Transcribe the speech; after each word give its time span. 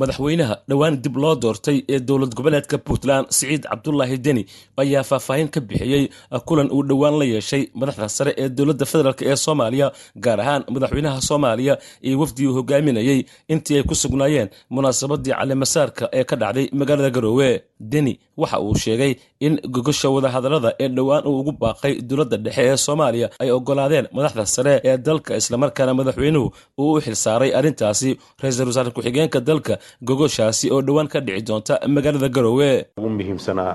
madaxweynaha 0.00 0.54
dhowaan 0.70 0.94
dib 1.04 1.16
loo 1.22 1.34
doortay 1.42 1.78
ee 1.94 1.98
dowlad 2.08 2.32
goboleedka 2.38 2.76
puntland 2.86 3.26
siciid 3.36 3.62
cabdulaahi 3.70 4.16
deni 4.26 4.42
ayaa 4.82 5.02
faahfaahin 5.10 5.48
ka 5.54 5.60
bixiyey 5.68 6.04
kulan 6.48 6.68
uu 6.76 6.82
dhowaan 6.90 7.14
la 7.20 7.24
yeeshay 7.34 7.62
madaxda 7.80 8.08
sare 8.16 8.32
ee 8.42 8.48
dowladda 8.58 8.84
federaalk 8.92 9.20
ee 9.30 9.36
soomaaliya 9.44 9.88
gaar 10.24 10.38
ahaan 10.44 10.62
madaxweynaha 10.74 11.20
soomaaliya 11.28 11.74
iyo 12.06 12.16
wafdii 12.22 12.46
uu 12.48 12.56
hogaaminayey 12.58 13.20
intii 13.52 13.76
ay 13.78 13.84
ku 13.90 13.94
sugnaayeen 14.02 14.48
munaasabadii 14.74 15.34
calimasaarka 15.40 16.04
ee 16.18 16.24
ka 16.30 16.36
dhacday 16.42 16.66
magaalada 16.80 17.10
garoowe. 17.16 17.50
Deni 17.92 18.12
waxa 18.40 18.58
uu 18.66 18.74
sheegay 18.84 19.12
in 19.46 19.54
gogosha 19.74 20.08
wadahadallada 20.14 20.70
ee 20.82 20.88
dhowaan 20.96 21.24
uu 21.30 21.38
ugu 21.40 21.52
baaqay 21.62 21.94
dowladda 22.08 22.36
dhexe 22.44 22.62
ee 22.70 22.76
soomaaliya 22.86 23.28
ay 23.42 23.50
ogolaadeen 23.56 24.06
madaxda 24.16 24.44
sare 24.54 24.74
ee 24.88 24.96
dalka 25.06 25.32
islamarkaana 25.40 25.92
madaxweynuhu 26.00 26.46
uu 26.82 26.92
u 26.96 27.00
xilsaaray 27.04 27.50
arrintaasi. 27.58 28.10
Ra'iisul 28.42 28.66
wasaare 28.70 28.90
ku-xigeenka 28.96 29.40
dalka 29.48 29.74
gogoshaasi 30.08 30.70
oo 30.74 30.80
dhowaan 30.86 31.08
ka 31.08 31.20
dhici 31.20 31.42
doonta 31.48 31.74
magaalada 31.88 32.28
garoowe 32.28 32.70
ugu 32.98 33.08
muhiimsanaa 33.18 33.74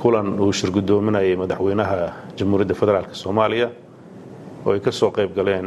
kulan 0.00 0.28
uu 0.40 0.52
shirgudoominayay 0.52 1.36
madaxweynaha 1.42 1.98
jamhuuriyadda 2.38 2.74
federaalk 2.80 3.10
soomaaliya 3.22 3.68
oo 4.66 4.72
ay 4.72 4.80
ka 4.80 4.92
soo 4.92 5.10
qayb 5.16 5.30
galeen 5.38 5.66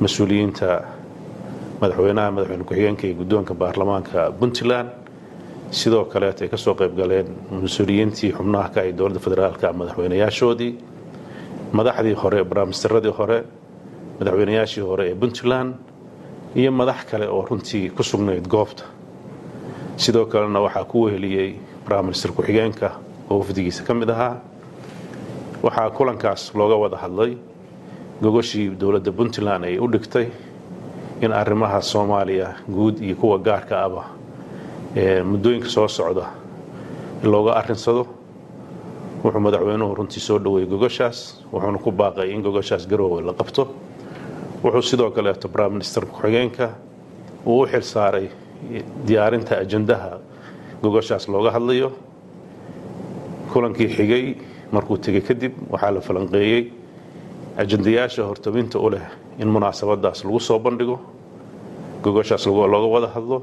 mas'uuliyiinta 0.00 0.68
madaxweynaha 1.80 2.28
madaxweyne 2.36 2.64
ku-xigeenka 2.64 3.04
iyo 3.06 3.14
guddoonka 3.20 3.54
baarlamaanka 3.54 4.30
puntland. 4.40 4.88
Sidoo 5.72 6.04
kaleet 6.04 6.42
ay 6.42 6.48
ka 6.48 6.56
soo 6.56 6.74
qayb 6.74 6.96
galeen 6.96 7.26
mas'uuliyiintii 7.50 8.32
xubnaha 8.36 8.68
ka 8.74 8.80
ay 8.80 8.92
dowladda 8.92 9.20
federaalka 9.20 9.72
madaxweynayaashoodii. 9.72 10.72
Madaxdii 11.72 12.14
hore 12.22 12.44
barnaamijtaradii 12.44 13.14
hore 13.18 13.38
madaxweynayaashii 14.20 14.84
hore 14.84 15.04
ee 15.10 15.14
puntland 15.14 15.74
iyo 16.56 16.70
madax 16.72 17.04
kale 17.10 17.26
oo 17.28 17.44
runtii 17.48 17.90
ku 17.90 18.02
sugnayd 18.02 18.48
goobta. 18.48 18.84
Sidoo 19.96 20.26
kalena 20.26 20.60
waxaa 20.60 20.84
ku 20.84 21.02
weheliyey 21.06 21.56
brimister 21.86 22.32
ku-xigeenka 22.32 22.90
oo 23.30 23.38
wafdigiisa 23.38 23.84
ka 23.84 23.94
mid 23.94 24.10
ahaa. 24.10 24.40
Waxaa 25.62 25.90
kulankaas 25.90 26.52
looga 26.54 26.76
wada 26.76 26.96
hadlay 26.96 27.36
gogoshii 28.22 28.70
dowladda 28.80 29.12
puntland 29.12 29.64
ay 29.64 29.78
u 29.78 29.86
dhigtay 29.88 30.28
in 31.22 31.32
arrimaha 31.32 31.80
soomaaliya 31.82 32.54
guud 32.68 32.98
iyo 33.00 33.16
kuwa 33.16 33.38
gaarka 33.38 33.82
aba 33.84 34.04
ee 34.96 35.22
muddooyinka 35.22 35.68
soo 35.68 35.88
socda 35.88 36.26
looga 37.22 37.52
arrinsado. 37.56 38.06
Wuxuu 39.24 39.40
madaxweynuhu 39.40 39.94
runtii 39.94 40.20
soo 40.20 40.38
dhoweeyey 40.38 40.68
gogoshaas 40.70 41.38
wuxuuna 41.52 41.78
ku 41.78 41.90
baaqay 41.92 42.30
in 42.34 42.42
gogoshaas 42.42 42.86
garoowe 42.88 43.22
la 43.22 43.32
qabto 43.32 43.68
wuxuu 44.62 44.82
sidoo 44.82 45.10
kaleeto 45.10 45.48
briminister 45.48 46.04
ku-xigeenka. 46.06 46.68
Uu 47.46 47.62
u 47.62 47.66
xil 47.66 47.82
saaray 47.82 48.28
diyaarinta 49.06 49.58
ajandaha 49.58 50.18
gogoshaas 50.82 51.28
looga 51.28 51.50
hadlayo. 51.50 51.92
Kulankii 53.52 53.88
xigay 53.96 54.24
markuu 54.72 54.96
tegey 54.98 55.20
kadib 55.20 55.52
waxaa 55.70 55.90
la 55.94 56.00
falanqeeyey. 56.00 56.62
Ajandayaasha 57.56 58.22
hortabinta 58.24 58.78
u 58.78 58.90
leh 58.90 59.02
in 59.38 59.48
munaasabadaas 59.48 60.24
lagu 60.24 60.40
soo 60.40 60.58
bandhigo 60.58 61.00
gogoshaas 62.02 62.46
looga 62.46 62.86
wada 62.94 63.08
hadlo. 63.14 63.42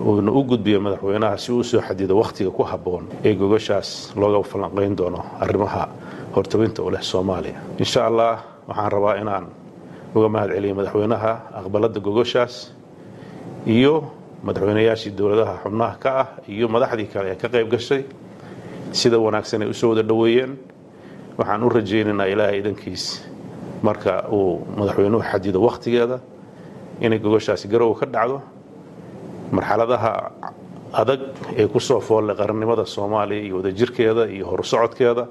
Uuna 0.00 0.32
u 0.32 0.44
gudbiyo 0.44 0.80
madaxweynaha 0.80 1.36
si 1.38 1.52
uu 1.52 1.62
soo 1.64 1.80
xadido 1.80 2.16
wakhtiga 2.16 2.50
ku 2.50 2.62
habboon 2.62 3.04
ee 3.24 3.34
gogoshaas 3.34 4.12
looga 4.16 4.42
falanqayn 4.48 4.96
doono 4.96 5.24
arrimaha 5.40 5.88
hortabinta 6.36 6.82
u 6.82 6.90
leh 6.90 7.02
soomaaliya. 7.02 7.58
Insha 7.78 8.06
allah 8.06 8.38
waxaan 8.68 8.92
rabaa 8.92 9.14
inaan 9.20 9.46
uga 10.14 10.28
mahad 10.34 10.50
celiyay 10.56 10.74
madaxweynaha 10.78 11.32
aqbalada 11.60 12.00
gogoshaas 12.06 12.54
iyo 13.66 13.94
madaxweynayaashii 14.46 15.12
dowladaha 15.18 15.54
xubnaha 15.64 15.94
ka 16.02 16.10
ah 16.22 16.28
iyo 16.54 16.66
madaxdii 16.74 17.08
kale 17.12 17.28
ee 17.32 17.36
ka 17.42 17.48
qayb 17.54 17.68
gashay 17.74 18.02
sida 18.92 19.18
wanaagsan 19.18 19.62
ay 19.64 19.68
u 19.70 19.74
soo 19.74 19.90
wada 19.92 20.02
dhoweeyeen 20.02 20.52
waxaan 21.38 21.62
u 21.62 21.68
rajaynaynaa 21.68 22.26
ilaahay 22.32 22.58
idankiis 22.60 23.04
marka 23.86 24.12
uu 24.36 24.60
madaxweynuhu 24.78 25.22
xadido 25.30 25.58
wakhtigeeda 25.66 26.18
inay 27.00 27.18
gogoshaasi 27.18 27.68
garowe 27.72 27.94
ka 28.00 28.06
dhacdo. 28.06 28.38
Marxaladaha 29.52 30.12
adag 30.92 31.20
ee 31.56 31.66
ku 31.72 31.80
soo 31.80 32.00
foollay 32.00 32.36
qarannimada 32.36 32.84
soomaaliya 32.86 33.42
iyo 33.46 33.54
wadajirkeeda 33.60 34.22
iyo 34.28 34.44
horusocodkeeda 34.50 35.24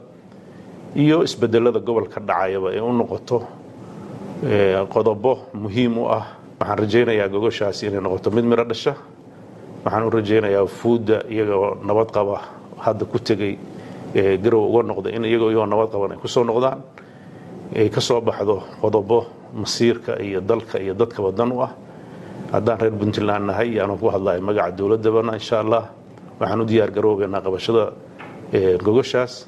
iyo 0.96 1.24
isbedelada 1.24 1.80
gobolka 1.80 2.20
dhacayaba 2.20 2.70
ee 2.76 2.82
u 2.82 2.92
noqoto 2.94 3.38
qodobo 4.42 5.50
muhiim 5.54 5.98
u 5.98 6.06
ah. 6.10 6.26
Waxaan 6.60 6.78
rajaynayaa 6.80 7.28
gogoshaasi 7.30 7.88
inay 7.88 8.02
noqoto 8.02 8.32
mid 8.32 8.46
midho 8.46 8.64
dhasha. 8.66 8.94
Waxaan 9.86 10.04
u 10.04 10.10
rajaynayaa 10.10 10.66
fuudda 10.68 11.24
iyagoo 11.30 11.78
nabad 11.86 12.12
qaba 12.12 12.42
hadda 12.78 13.06
ku 13.06 13.20
tegey 13.20 13.58
garow 14.42 14.66
uga 14.70 14.84
noqda 14.84 15.10
in 15.16 15.26
iyagoo 15.26 15.66
nabad 15.66 15.90
qaban 15.92 16.12
ay 16.14 16.18
ku 16.18 16.28
soo 16.28 16.44
noqdaan. 16.44 16.82
Ay 17.76 17.90
ka 17.90 18.02
soo 18.02 18.22
baxdo 18.22 18.64
qodobo 18.82 19.26
masiirka 19.54 20.18
iyo 20.22 20.42
dalka 20.42 20.80
iyo 20.80 20.94
dadkaba 20.94 21.32
dan 21.32 21.52
u 21.52 21.62
ah. 21.62 21.72
Haddaan 22.52 22.80
reer 22.80 22.92
puntland 22.94 23.46
nahay 23.46 23.74
yaanu 23.78 23.98
ku 23.98 24.10
hadlahay 24.10 24.42
magaca 24.42 24.72
dowladabana 24.76 25.34
insha 25.34 25.60
allah. 25.62 25.90
Waxaan 26.40 26.62
u 26.62 26.66
diyaar 26.66 26.92
garoobeynaa 26.92 27.42
qabashada 27.42 27.94
gogoshaas 28.84 29.48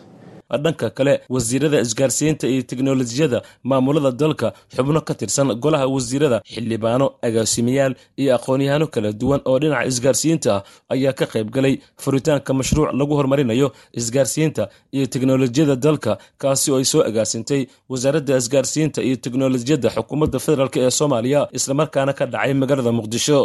dhanka 0.64 0.88
kale 0.97 1.14
wasiirada 1.36 1.78
isgaarsiinta 1.86 2.46
iyo 2.53 2.62
teknolojiyada 2.72 3.40
maamulada 3.69 4.12
dalka 4.22 4.47
xubno 4.75 5.02
ka 5.08 5.14
tirsan 5.19 5.47
golaha 5.64 5.88
wasiirada 5.96 6.38
xildhibaano 6.53 7.06
agaasimayaal 7.28 7.94
iyo 8.22 8.31
aqoon-yahaano 8.38 8.88
kala 8.94 9.09
duwan 9.22 9.42
oo 9.50 9.58
dhinaca 9.62 9.86
isgaarsiinta 9.92 10.50
ah 10.56 10.62
ayaa 10.94 11.13
ka 11.19 11.25
qayb 11.34 11.47
galay 11.56 11.75
furitaanka 12.03 12.52
mashruuc 12.59 12.90
lagu 13.00 13.13
horumarinayo 13.19 13.68
isgaarsiinta 14.00 14.63
iyo 14.96 15.06
teknolojiyada 15.13 15.75
dalka 15.86 16.12
kaasi 16.42 16.68
oo 16.72 16.78
ay 16.81 16.86
soo 16.92 17.02
agaasintay 17.09 17.62
wasaaradda 17.92 18.34
isgaarsiinta 18.42 19.00
iyo 19.08 19.16
teknolojiyadda 19.25 19.90
xukuumadda 19.96 20.38
federaalk 20.46 20.75
ee 20.84 20.92
soomaaliya 21.00 21.42
islamarkaana 21.58 22.13
ka 22.19 22.25
dhacay 22.34 22.53
magaalada 22.62 22.92
muqdisho 23.00 23.40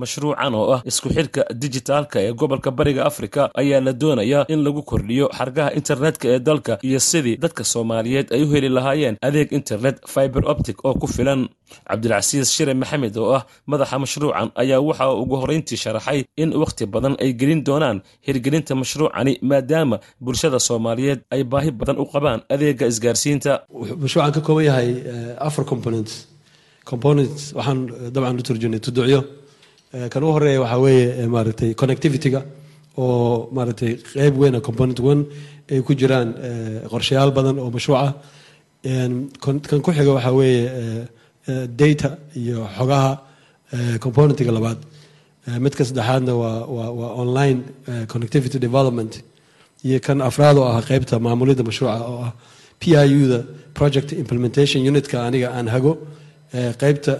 mashruucan 0.00 0.54
oo 0.58 0.72
ah 0.74 0.80
isku 0.90 1.08
xidhka 1.16 1.42
dijitaalka 1.62 2.18
ee 2.26 2.32
gobolka 2.40 2.70
bariga 2.78 3.02
afrika 3.10 3.42
ayaa 3.60 3.80
la 3.86 3.92
doonayaa 4.02 4.44
in 4.52 4.60
lagu 4.66 4.82
kordhiyo 4.90 5.26
xargaha 5.38 5.70
internetka 5.78 6.26
ee 6.34 6.38
dalka 6.48 6.72
iyo 6.88 6.98
sidii 7.10 7.36
dadka 7.44 7.62
soomaaliyeed 7.72 8.26
ay 8.34 8.42
u 8.44 8.48
heli 8.54 8.68
lahaayeen 8.76 9.16
adeeg 9.28 9.48
internet 9.60 9.96
fiber 10.14 10.42
optic 10.52 10.76
oo 10.84 10.94
ku 11.02 11.06
filan. 11.06 11.40
Cabdilcasiis 11.88 12.48
shire 12.54 12.74
maxamed 12.74 13.16
oo 13.22 13.30
ah 13.38 13.42
madaxa 13.70 13.96
mashruucan 14.04 14.48
ayaa 14.62 14.80
waxa 14.88 15.04
ugu 15.22 15.34
horrayntii 15.42 15.78
sharaxay 15.84 16.20
in 16.42 16.50
wakhti 16.62 16.84
badan 16.94 17.14
ay 17.24 17.30
gelin 17.40 17.62
doonaan 17.68 17.98
hirgelinta 18.26 18.72
mashruucani 18.82 19.32
maadaama 19.50 19.96
bulshada 20.24 20.58
soomaaliyeed 20.68 21.20
ay 21.34 21.42
baahi 21.52 21.70
badan 21.80 21.96
u 22.02 22.06
qabaan 22.12 22.40
adeega 22.54 22.84
isgaarsiinta. 22.92 23.52
Mashruucan 24.02 24.32
ka 24.36 24.40
kooban 24.46 24.64
yahay 24.70 24.88
afar 25.48 25.64
components. 25.72 26.14
Components 26.90 27.42
waxaan 27.58 27.78
dabcan 28.14 28.38
u 28.40 28.42
turjunay 28.48 28.80
tuducyo 28.86 29.20
kan 30.12 30.22
u 30.24 30.32
horreeya 30.34 30.60
waxaa 30.64 30.80
weeye 30.84 31.26
maaragtay 31.34 31.70
connectivity-ga 31.80 32.40
oo 32.98 33.48
maaragtay 33.56 33.92
qeyb 34.14 34.34
weyn 34.42 34.60
component 34.68 35.00
one 35.00 35.22
ay 35.70 35.80
ku 35.86 35.92
jiraan 36.00 36.28
qorshayaal 36.92 37.30
badan 37.36 37.58
oo 37.58 37.70
mashruuca. 37.76 38.14
Kan 39.44 39.60
ku 39.84 39.90
xiga 39.96 40.12
waxaa 40.16 40.32
weeye 40.40 40.62
data 41.80 42.18
iyo 42.36 42.66
xogaha 42.76 43.20
componentiga 44.04 44.52
labaad. 44.52 44.78
Midka 45.64 45.84
saddexaadna 45.84 46.32
waa 46.34 47.10
online 47.22 47.58
connectivity 48.12 48.58
development. 48.58 49.22
Iyo 49.84 49.98
kan 50.00 50.20
afraad 50.20 50.56
oo 50.58 50.64
ah 50.72 50.80
qeybta 50.82 51.18
maamulidda 51.20 51.62
mashruuca 51.62 52.00
oo 52.10 52.18
ah 52.26 52.32
p 52.80 52.82
i 52.96 53.08
u 53.22 53.28
da 53.32 53.38
project 53.78 54.12
implementation 54.12 54.80
unitka 54.90 55.16
aniga 55.26 55.48
aan 55.56 55.68
hago 55.68 55.92
qeybta 56.82 57.12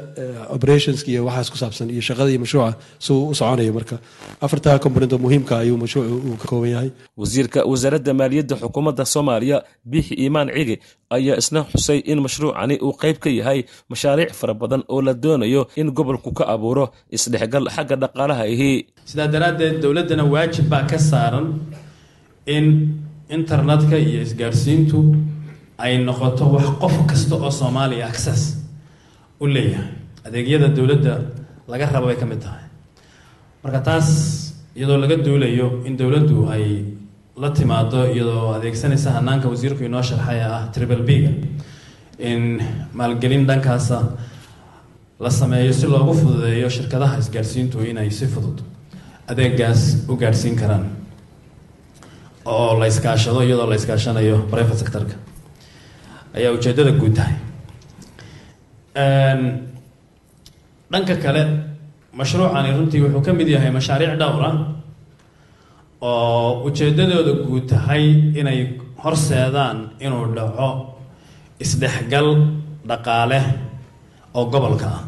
operationska 0.56 1.08
iyo 1.10 1.22
waxaas 1.28 1.48
ku 1.52 1.56
saabsan 1.62 1.90
iyo 1.94 2.02
shaqada 2.08 2.31
iyo 2.31 2.40
mashruuca 2.44 2.72
si 3.04 3.12
uu 3.12 3.28
u 3.31 3.34
soconayo 3.34 3.72
marka. 3.78 3.96
Afartaa 4.44 4.78
component 4.84 5.12
oo 5.12 5.19
muhiimka 5.25 5.58
ayuu 5.62 5.76
mashruucu 5.82 6.14
uu 6.28 6.36
ka 6.42 6.46
kooban 6.50 6.70
yahay. 6.75 6.90
Wasiirka 7.20 7.60
wasaaradda 7.70 8.12
maaliyadda 8.20 8.54
xukuumadda 8.62 9.04
soomaaliya 9.14 9.58
biixi 9.90 10.14
iimaan 10.22 10.48
cigi 10.56 10.76
ayaa 11.16 11.36
isna 11.42 11.60
xusay 11.72 11.98
in 12.12 12.19
mashruucani 12.26 12.76
uu 12.86 12.92
qayb 13.02 13.16
ka 13.25 13.31
yahay 13.31 13.60
mashaariic 13.90 14.31
fara 14.40 14.54
badan 14.54 14.82
oo 14.88 15.00
la 15.06 15.14
doonayo 15.14 15.62
in 15.81 15.88
gobolku 15.98 16.31
ka 16.38 16.44
abuuro 16.54 16.84
isdhexgal 17.16 17.66
xagga 17.76 17.96
dhaqaalaha 18.02 18.42
ahi 18.50 18.70
sidaa 19.10 19.28
daraaddeed 19.34 19.76
dowladdana 19.82 20.25
waajib 20.32 20.66
baa 20.72 20.84
ka 20.90 20.98
saaran 21.10 21.46
in 22.56 22.66
internetka 23.36 23.96
iyo 24.06 24.20
isgaarsiintu 24.26 24.98
ay 25.84 25.92
noqoto 26.06 26.44
wax 26.54 26.66
qof 26.82 26.94
kasta 27.10 27.34
oo 27.44 27.50
soomaaliya 27.60 28.06
access 28.12 28.42
u 29.40 29.46
leeyahay. 29.46 29.88
Adeegyada 30.26 30.69
dowladda 30.69 31.14
laga 31.69 31.86
rabo 31.92 32.06
bay 32.06 32.16
ka 32.16 32.26
mid 32.26 32.40
tahay. 32.40 32.64
Marka 33.64 33.81
taas 33.81 34.08
iyadoo 34.76 34.98
laga 34.98 35.16
duulayo 35.16 35.84
in 35.86 35.96
dowladdu 35.96 36.48
ay 36.50 36.84
la 37.36 37.50
timaado 37.50 38.06
iyadoo 38.14 38.54
adeegsanaysa 38.56 39.10
hanaanka 39.16 39.48
wasiirku 39.48 39.84
inoo 39.84 40.02
sharxay 40.02 40.40
ah 40.42 40.69
triple 40.72 41.02
b-ga 41.08 41.31
in 42.19 42.60
maalgelin 42.94 43.46
dhankaasa 43.46 43.98
la 45.20 45.31
sameeyo 45.31 45.72
si 45.72 45.86
loogu 45.86 46.14
fududeeyo 46.14 46.69
shirkadaha 46.70 47.19
isgaadhsiintu 47.19 47.78
inay 47.90 48.10
si 48.10 48.26
fudud 48.26 48.58
adeegaas 49.26 49.81
u 50.08 50.16
gaadhsiin 50.16 50.56
karaan 50.56 50.84
oo 52.44 52.78
la 52.81 52.86
iskaashado 52.86 53.42
iyadoo 53.42 53.66
la 53.70 53.76
iskaashanayo 53.76 54.36
private 54.50 54.78
sectorka. 54.78 55.14
Ayaa 56.36 56.52
ujeeddada 56.52 56.92
guud 56.92 57.14
tahay 57.16 57.34
dhanka 60.93 61.14
kale 61.23 61.43
mashruucani 62.19 62.70
runtii 62.76 63.00
wuxuu 63.05 63.23
ka 63.26 63.32
mid 63.38 63.49
yahay 63.55 63.70
mashaariic 63.70 64.14
dhowr 64.20 64.43
ah 64.50 64.56
oo 66.02 66.62
ujeeddadooda 66.67 67.32
guud 67.46 67.64
tahay 67.70 68.05
inay 68.41 68.61
horseedaan 69.02 69.79
inuu 70.05 70.26
dhaco 70.37 70.69
isdhexgal 71.64 72.29
dhaqaale 72.88 73.41
oo 74.38 74.44
gobolka 74.52 74.87
ah 74.96 75.00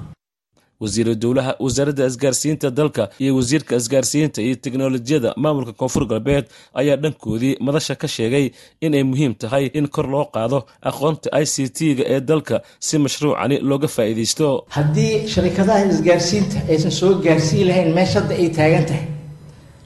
wasiiru 0.82 1.14
dowlaha 1.22 1.52
wasaaradda 1.64 2.04
isgaarsiinta 2.10 2.70
dalka 2.78 3.04
iyo 3.22 3.32
wasiirka 3.38 3.72
isgaarsiinta 3.80 4.38
iyo 4.46 4.54
teknolojiyada 4.64 5.30
maamulka 5.42 5.72
koonfur 5.80 6.04
galbeed 6.12 6.44
ayaa 6.80 6.96
dhankoodii 7.02 7.54
madasha 7.66 7.94
ka 8.02 8.08
sheegay 8.16 8.46
inay 8.86 9.02
muhiim 9.10 9.32
tahay 9.42 9.64
in 9.78 9.86
kor 9.94 10.06
loo 10.14 10.24
qaado 10.34 10.58
aqoonta 10.90 11.28
i 11.42 11.44
c 11.46 11.68
t-ga 11.76 12.04
ee 12.14 12.20
dalka 12.20 12.56
si 12.86 12.98
mashruucani 13.04 13.56
looga 13.70 13.88
faa'iidaysto. 13.96 14.46
Haddii 14.76 15.28
sharikadaha 15.32 15.84
isgaarsiinta 15.92 16.56
aysan 16.72 16.90
soo 17.00 17.12
gaarsiin 17.24 17.66
lahayn 17.68 17.90
meesha 17.96 18.20
hadda 18.20 18.34
ay 18.42 18.48
taagan 18.58 18.84
tahay 18.88 19.04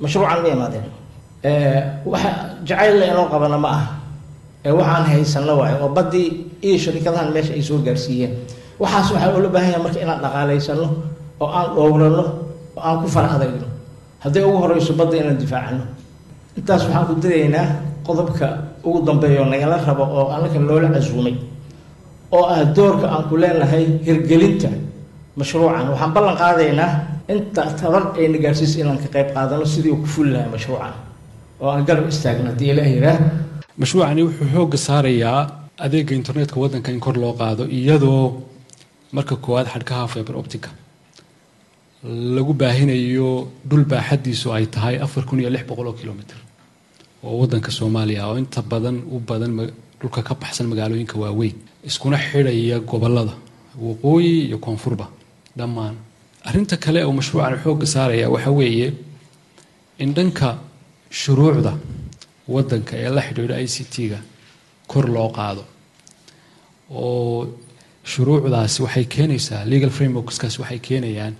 mashruucan 0.03 0.39
ma 0.45 0.49
imaadeen. 0.57 0.87
Waxa 2.13 2.31
jacaylla 2.69 3.05
inoo 3.13 3.27
qabana 3.33 3.59
ma 3.65 3.69
aha. 3.77 3.87
Ee 4.65 4.73
waxaan 4.79 5.05
haysanno 5.11 5.53
waayo 5.61 5.77
oo 5.85 5.89
baddii 5.97 6.29
iyo 6.67 6.79
sharikadahan 6.85 7.29
meesha 7.35 7.53
ay 7.59 7.63
soo 7.69 7.79
gaarsiiyeen 7.87 8.33
waxaas 8.83 9.09
waxaa 9.15 9.33
loola 9.35 9.49
baahan 9.55 9.71
yahay 9.73 9.83
marka 9.87 9.99
inaan 10.05 10.21
dhaqaalaysano 10.25 10.87
oo 11.43 11.49
aan 11.59 11.69
dhowrano 11.77 12.25
oo 12.77 12.83
aan 12.89 12.97
ku 13.03 13.07
fara 13.15 13.29
adagno. 13.37 13.67
Hadday 14.25 14.43
ugu 14.49 14.59
horeyso 14.63 14.93
badda 15.01 15.17
inaan 15.23 15.39
difaacano 15.43 15.85
intaas 16.59 16.83
waxaan 16.87 17.05
ku 17.09 17.15
daraynaa 17.23 17.67
qodobka 18.07 18.47
ugu 18.87 18.99
dambeeya 19.09 19.45
nagala 19.53 19.77
rabo 19.89 20.05
oo 20.19 20.27
annaka 20.35 20.59
loola 20.69 20.89
casuumay 20.95 21.35
oo 22.37 22.45
ah 22.55 22.65
doorka 22.77 23.07
aan 23.15 23.25
ku 23.29 23.35
leenahay 23.43 23.85
hirgelinta 24.07 24.71
mashruucan. 25.39 25.85
Waxaan 25.93 26.13
ballan 26.17 26.37
qaadaynaa 26.43 26.91
inta 27.33 27.63
tabar 27.81 28.03
ayna 28.21 28.39
gaarsiisa 28.45 28.77
inaan 28.83 28.99
ka 29.03 29.09
qayb 29.15 29.29
qaadano 29.37 29.65
sidii 29.73 29.93
uu 29.95 30.01
ku 30.03 30.09
fuli 30.15 30.31
lahay 30.35 30.49
mashruucan 30.57 30.93
oo 31.61 31.69
aan 31.75 31.85
garab 31.89 32.07
istaagno 32.13 32.49
haddii 32.53 32.71
ilaah 32.73 32.89
yiraah 32.95 33.19
mashruucani 33.81 34.21
wuxuu 34.27 34.47
xoogga 34.55 34.79
saarayaa 34.89 35.41
adeega 35.85 36.13
internetka 36.21 36.57
waddanka 36.63 36.89
in 36.95 37.01
kor 37.05 37.17
loo 37.23 37.33
qaado 37.41 37.63
iyadoo 37.79 38.25
marka 39.17 39.35
koowaad 39.45 39.69
xadhkaha 39.75 40.05
fiber 40.15 40.35
optica 40.43 40.71
lagu 42.37 42.53
baahinayo 42.61 43.31
dhul 43.69 43.85
baaxadiisu 43.93 44.49
ay 44.57 44.67
tahay 44.75 44.97
afar 45.05 45.25
kun 45.29 45.41
iyo 45.41 45.51
lix 45.55 45.65
boqol 45.71 45.87
oo 45.91 45.97
kilomitr 46.01 46.37
oo 47.25 47.35
waddanka 47.41 47.71
soomaaliya 47.79 48.23
oo 48.29 48.37
inta 48.43 48.61
badan 48.73 48.97
u 49.15 49.19
badan 49.29 49.53
dhulka 50.01 50.21
ka 50.29 50.35
baxsan 50.43 50.67
magaalooyinka 50.73 51.17
waaweyn 51.23 51.57
iskuna 51.89 52.17
xidhaya 52.29 52.77
gobollada 52.91 53.35
waqooyi 53.87 54.33
iyo 54.49 54.59
koonfurba. 54.65 55.07
Dhammaan. 55.59 55.95
Arrinta 56.49 56.77
kale 56.85 57.01
oo 57.05 57.13
mashruucan 57.19 57.57
xoogga 57.63 57.87
saaraya 57.95 58.27
waxa 58.35 58.51
weeye 58.59 58.89
in 60.03 60.11
dhanka 60.17 60.49
shuruucda 61.21 61.73
waddanka 62.55 62.93
ee 63.03 63.11
la 63.17 63.21
xidhiidho 63.27 63.55
i 63.65 63.69
c 63.75 63.77
t-ga 63.93 64.19
kor 64.91 65.07
loo 65.15 65.29
qaado 65.37 65.63
oo 66.91 67.47
shuruucdaasi 68.13 68.83
waxay 68.85 69.05
keenaysaa 69.15 69.63
legal 69.73 69.91
frameworkskaas 69.97 70.59
waxay 70.63 70.79
keenayaan 70.89 71.35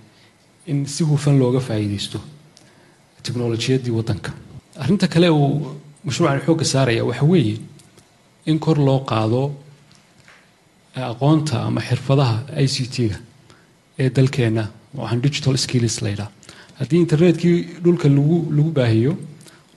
in 0.71 0.85
si 0.93 1.03
hufan 1.09 1.35
looga 1.41 1.59
faa'iidaysto 1.67 2.19
teknolojiyadii 3.23 3.91
waddanka. 3.97 4.31
Arrinta 4.81 5.07
kale 5.07 5.29
uu 5.29 5.77
mashruucan 6.05 6.41
xoogga 6.45 6.65
saaraya 6.73 7.03
waxa 7.09 7.25
weeye 7.33 7.57
in 8.45 8.59
kor 8.59 8.77
loo 8.87 8.99
qaado 9.11 9.41
aqoonta 10.95 11.61
ama 11.67 11.81
xirfadaha 11.81 12.35
i 12.63 12.67
c 12.67 12.87
t-ga 12.95 13.17
ee 13.99 14.09
dalkeenna 14.15 14.63
waxaan 14.95 15.21
digital 15.25 15.55
skills 15.63 15.95
laydhaa 16.05 16.29
haddii 16.79 16.99
internetkii 17.05 17.57
dhulka 17.83 18.07
lagu 18.17 18.37
lagu 18.57 18.71
baahiyo 18.77 19.13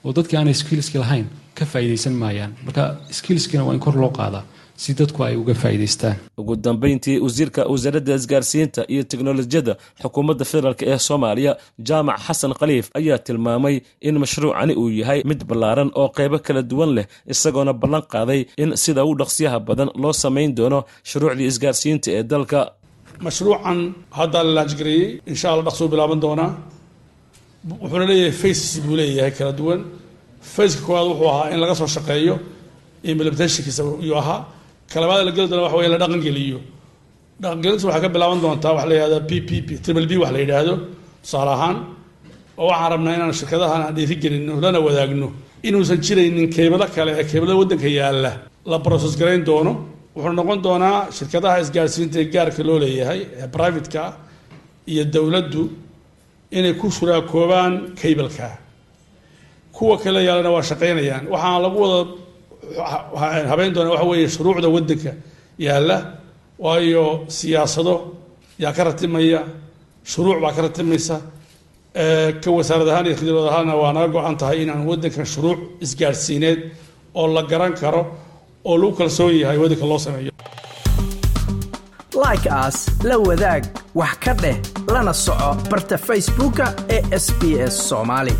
oo 0.03 0.11
dadkii 0.17 0.37
aanay 0.39 0.53
skillski 0.61 0.97
lahayn 1.03 1.27
ka 1.57 1.65
faa'iidaysan 1.71 2.13
maayaan 2.21 2.51
marka 2.65 2.83
skillskiina 3.17 3.63
waa 3.67 3.73
in 3.77 3.79
kor 3.85 3.95
loo 4.01 4.09
qaadaa 4.19 4.43
si 4.83 4.91
dadku 4.99 5.19
ay 5.27 5.35
uga 5.41 5.53
faa'iidaystaan. 5.61 6.15
Ugu 6.41 6.53
dambeyntii 6.65 7.17
wasiirka 7.25 7.61
wasaaradda 7.73 8.13
isgaarsiinta 8.19 8.81
iyo 8.93 9.03
teknolojiyadda 9.11 9.73
xukuumadda 10.01 10.45
federaalk 10.51 10.81
ee 10.91 10.97
soomaaliya 11.07 11.51
jaamac 11.87 12.17
xasan 12.27 12.53
khaliif 12.59 12.85
ayaa 12.99 13.17
tilmaamay 13.25 13.75
in 14.07 14.15
mashruucani 14.23 14.73
uu 14.81 14.89
yahay 15.01 15.19
mid 15.29 15.41
ballaaran 15.49 15.89
oo 16.01 16.07
qaybo 16.17 16.37
kala 16.45 16.61
duwan 16.71 16.91
leh 16.97 17.05
isagoona 17.33 17.73
ballan 17.81 18.03
qaaday 18.13 18.41
in 18.63 18.69
sida 18.83 19.01
u 19.09 19.11
dhaqsiyaha 19.21 19.57
badan 19.67 19.89
loo 20.01 20.13
samayn 20.23 20.51
doono 20.57 20.79
shuruucdii 21.09 21.47
isgaarsiinta 21.51 22.07
ee 22.17 22.23
dalka. 22.31 22.59
Mashruucan 23.25 23.79
haddaa 24.19 24.43
la 24.47 24.51
laajgareeyey 24.57 25.09
insha 25.31 25.47
alla 25.51 25.63
dhaqsuu 25.67 25.87
bilaaban 25.93 26.19
doonaa. 26.25 26.51
Wuxuuna 27.81 28.05
leeyahay 28.11 28.33
faces 28.41 28.71
buu 28.85 28.95
leeyahay 28.99 29.31
kala 29.37 29.51
duwan. 29.59 29.79
Faceka 30.55 30.81
koowaad 30.87 31.07
wuxuu 31.11 31.29
ahaa 31.33 31.47
in 31.53 31.59
laga 31.63 31.75
soo 31.79 31.87
shaqeeyo 31.95 32.35
implementationkiisa 33.11 33.81
yuu 34.09 34.17
ahaa 34.23 34.39
kalabaada 34.93 35.23
la 35.27 35.31
geli 35.35 35.47
doona 35.51 35.63
waxa 35.65 35.77
wey 35.81 35.87
la 35.93 35.97
dhaqangeliyo 36.03 36.59
dhaqangelintu 37.41 37.85
waxay 37.87 38.01
ka 38.05 38.09
bilaaban 38.15 38.39
doontaa 38.43 38.73
waxa 38.77 38.87
la 38.89 38.95
yihahda 38.97 39.19
p 39.29 39.31
p 39.47 39.49
p 39.67 39.69
triple 39.83 40.07
b 40.11 40.13
wax 40.23 40.31
la 40.35 40.39
yidhaahdo 40.43 40.73
tusaale 41.23 41.51
ahaan 41.57 41.77
oo 42.61 42.67
waxaan 42.71 42.89
rabnaa 42.93 43.13
inaan 43.17 43.33
shirkadahan 43.39 43.81
aan 43.85 43.93
dhiirigelino 43.97 44.53
lana 44.63 44.79
wadaagno 44.87 45.27
inuusan 45.67 45.99
jiraynin 46.05 46.47
keebalo 46.55 46.85
kale 46.95 47.11
ee 47.19 47.23
keebada 47.31 47.53
waddanka 47.59 47.87
yaalla. 47.99 48.31
La 48.71 48.77
process 48.85 49.13
garayn 49.19 49.43
doono 49.49 49.71
wuxuu 50.15 50.33
noqon 50.39 50.59
doonaa 50.67 50.97
shirkadaha 51.17 51.55
isgaarsiinta 51.63 52.17
ee 52.23 52.27
gaarka 52.33 52.61
loo 52.67 52.77
leeyahay 52.83 53.19
ee 53.41 53.47
privateka 53.55 54.01
iyo 54.91 55.03
dowladdu 55.15 55.61
inay 56.57 56.73
ku 56.81 56.87
shuraakoobaan 56.97 57.73
kaybalka. 58.01 58.47
Kuwa 59.75 59.95
kale 60.03 60.19
yaalana 60.27 60.49
waa 60.55 60.63
shaqaynayaan. 60.69 61.23
Waxaan 61.33 61.61
lagu 61.65 61.77
wada 61.83 61.99
habeyn 63.51 63.73
doonaa 63.75 63.91
waxa 63.93 64.05
weeye 64.11 64.27
shuruucda 64.35 64.67
waddanka 64.75 65.11
yaalla 65.65 65.97
waayo 66.59 67.03
siyaasado 67.37 67.93
yaa 68.63 68.73
ka 68.77 68.83
ratimaya 68.83 69.39
shuruuc 70.11 70.39
baa 70.43 70.51
ka 70.57 70.61
ratimaysa 70.67 71.15
ka 72.43 72.49
wasaarad 72.57 72.89
ahaan 72.91 73.05
iyo 73.07 73.15
khidmad 73.19 73.47
ahaanna 73.51 73.73
waa 73.81 73.93
naga 73.93 74.07
go-an 74.15 74.37
tahay 74.41 74.57
inaan 74.63 74.83
waddankan 74.89 75.25
shuruuc 75.33 75.59
isgaadhsiineed 75.85 76.59
oo 77.19 77.27
la 77.35 77.41
garan 77.51 77.73
karo 77.81 78.01
oo 78.69 78.75
lagu 78.81 78.93
kalsoon 78.99 79.33
yahay 79.41 79.57
waddanka 79.63 79.85
loo 79.91 79.99
sameeyo. 80.05 80.31
Like 82.25 82.47
aas 82.49 82.77
la 83.03 83.17
wadaag 83.27 83.63
wax 83.99 84.15
ka 84.23 84.33
dheh 84.43 84.57
lana 84.93 85.13
soco 85.13 85.49
barta 85.71 85.97
facebooka 86.07 86.65
ee 86.95 87.01
sb 87.25 87.41
s 87.71 87.75
soomaali 87.89 88.33